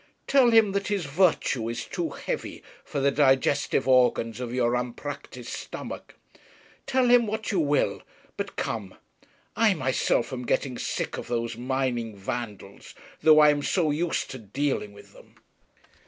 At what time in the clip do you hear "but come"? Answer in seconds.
8.35-8.95